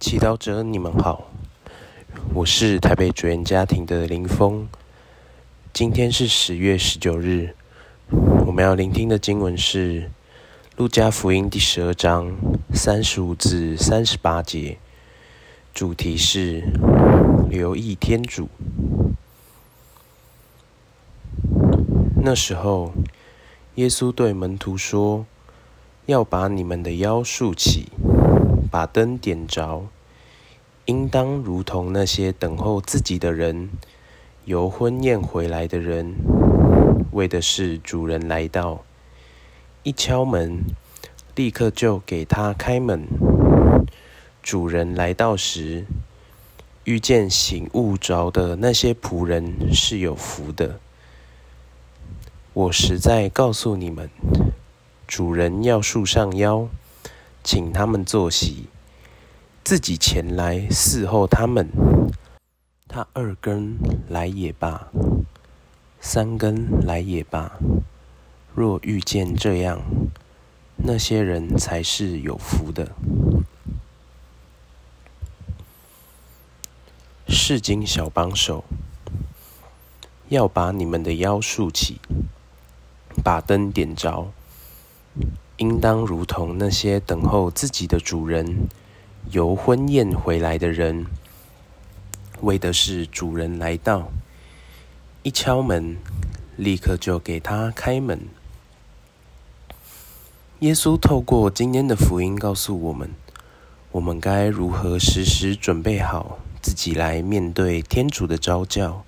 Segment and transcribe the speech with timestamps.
[0.00, 1.30] 祈祷者，你们好，
[2.32, 4.66] 我是台北主言家庭的林峰。
[5.74, 7.54] 今天是十月十九日，
[8.46, 10.00] 我们要聆听的经文是
[10.78, 12.34] 《路加福音》第十二章
[12.72, 14.78] 三十五至三十八节，
[15.74, 16.62] 主题是
[17.50, 18.48] 留意天主。
[22.22, 22.94] 那时候，
[23.74, 25.26] 耶稣对门徒说
[26.06, 27.90] ：“要把你们的腰束起。”
[28.70, 29.86] 把灯点着，
[30.84, 33.70] 应当如同那些等候自己的人，
[34.44, 36.14] 由婚宴回来的人，
[37.12, 38.84] 为的是主人来到，
[39.82, 40.62] 一敲门，
[41.34, 43.06] 立刻就给他开门。
[44.42, 45.84] 主人来到时，
[46.84, 50.80] 遇见醒悟着的那些仆人是有福的。
[52.52, 54.08] 我实在告诉你们，
[55.06, 56.68] 主人要束上腰。
[57.42, 58.66] 请他们坐席，
[59.64, 61.68] 自己前来伺候他们。
[62.86, 63.76] 他二更
[64.08, 64.88] 来也罢，
[66.00, 67.52] 三更来也罢。
[68.54, 69.80] 若遇见这样，
[70.76, 72.92] 那些人才是有福的。
[77.28, 78.64] 市井小帮手，
[80.28, 82.00] 要把你们的腰束起，
[83.22, 84.32] 把灯点着。
[85.60, 88.66] 应当如同那些等候自己的主人
[89.30, 91.04] 由婚宴回来的人，
[92.40, 94.08] 为的是主人来到，
[95.22, 95.98] 一敲门，
[96.56, 98.20] 立刻就给他开门。
[100.60, 103.10] 耶稣透过今天的福音告诉我们，
[103.92, 109.04] 我们该如何时时准备好自己来面对天主的召教。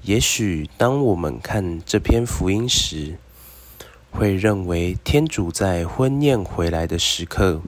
[0.00, 3.18] 也许当我们看这篇福音时，
[4.16, 7.60] 会认为天主在婚宴回来的时刻，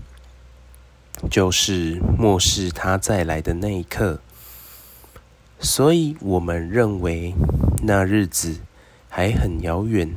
[1.31, 4.23] 就是漠视他再来的那一刻，
[5.61, 7.35] 所以我们认为
[7.83, 8.61] 那日子
[9.11, 10.15] 还很遥远，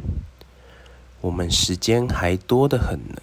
[1.19, 3.21] 我们时间还多得很呢。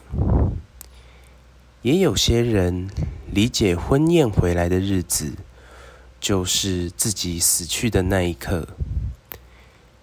[1.80, 2.91] 也有些人
[3.32, 5.32] 理解婚宴回来的日子，
[6.20, 8.68] 就是自己死去的那一刻，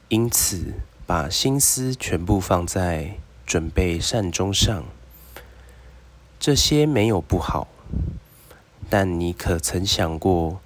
[0.10, 0.74] 因此。
[1.08, 4.86] 把心思全部放在准备善终上，
[6.40, 7.68] 这些没有不好，
[8.90, 10.60] 但你可曾想过，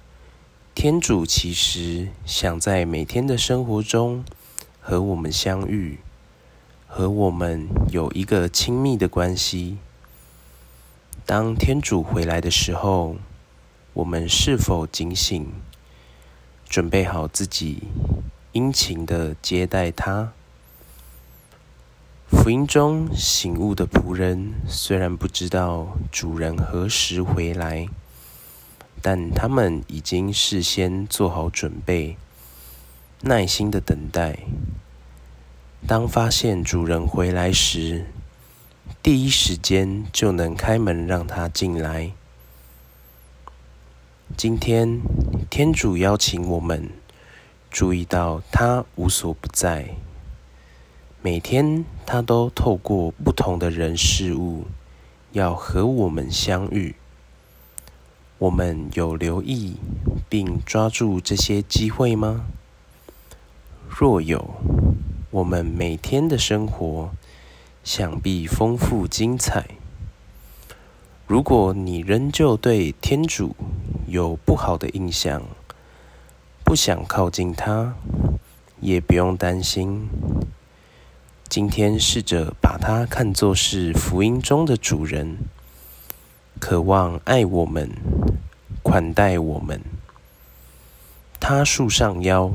[0.74, 4.24] 天主其实想在每天的生活中
[4.80, 5.98] 和我们相遇，
[6.86, 9.76] 和我们有一个亲密的关系。
[11.26, 13.16] 当天主回来的时候，
[13.92, 15.52] 我们是否警醒，
[16.66, 17.82] 准备好自己？
[18.52, 20.32] 殷勤的接待他。
[22.28, 27.86] 福音中醒悟的仆人虽然不知道主人何时回来，
[29.00, 32.16] 但他们已经事先做好准备，
[33.20, 34.40] 耐心的等待。
[35.86, 38.06] 当发现主人回来时，
[39.00, 42.12] 第一时间就能开门让他进来。
[44.36, 45.00] 今天，
[45.48, 46.90] 天主邀请我们。
[47.70, 49.94] 注意到他无所不在，
[51.22, 54.64] 每天他都透过不同的人事物
[55.32, 56.96] 要和我们相遇。
[58.38, 59.76] 我们有留意
[60.28, 62.46] 并抓住这些机会吗？
[63.88, 64.54] 若有，
[65.30, 67.10] 我们每天的生活
[67.84, 69.66] 想必丰富精彩。
[71.26, 73.54] 如果你仍旧对天主
[74.08, 75.42] 有不好的印象，
[76.70, 77.96] 不想靠近他，
[78.80, 80.08] 也不用担心。
[81.48, 85.38] 今天试着把他看作是福音中的主人，
[86.60, 87.90] 渴望爱我们、
[88.84, 89.80] 款待我们。
[91.40, 92.52] 他束上腰，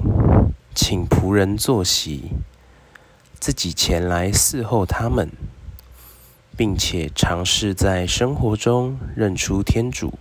[0.74, 2.30] 请仆人坐席，
[3.38, 5.30] 自己前来伺候他们，
[6.56, 10.14] 并且尝试在生活中认出天主，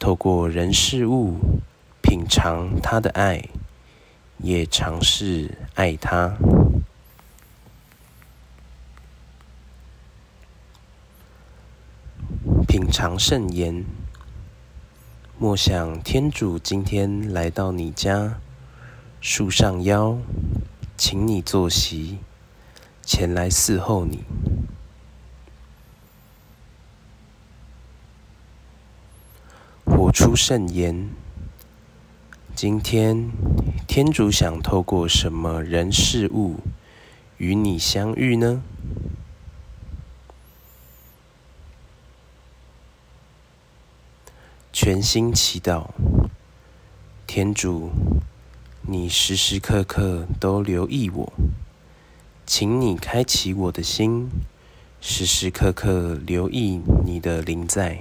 [0.00, 1.36] 透过人事物。
[2.10, 3.40] 品尝他的爱，
[4.38, 6.36] 也尝试爱他。
[12.66, 13.84] 品尝圣言，
[15.38, 18.40] 莫想天主今天来到你家，
[19.20, 20.18] 束上腰，
[20.96, 22.18] 请你坐席，
[23.04, 24.24] 前来伺候你。
[29.84, 31.08] 活出圣言。
[32.62, 33.30] 今天，
[33.88, 36.56] 天主想透过什么人事物
[37.38, 38.60] 与你相遇呢？
[44.74, 45.86] 全心祈祷，
[47.26, 47.88] 天主，
[48.82, 51.32] 你时时刻刻都留意我，
[52.44, 54.28] 请你开启我的心，
[55.00, 58.00] 时时刻刻留意你的灵在。